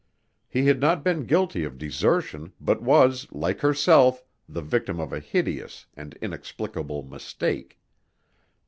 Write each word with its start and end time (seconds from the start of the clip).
He 0.49 0.65
had 0.65 0.81
not 0.81 1.03
been 1.03 1.27
guilty 1.27 1.63
of 1.63 1.77
desertion, 1.77 2.53
but 2.59 2.81
was, 2.81 3.31
like 3.31 3.59
herself, 3.59 4.23
the 4.49 4.63
victim 4.63 4.99
of 4.99 5.13
a 5.13 5.19
hideous 5.19 5.85
and 5.95 6.17
inexplicable 6.23 7.03
mistake. 7.03 7.79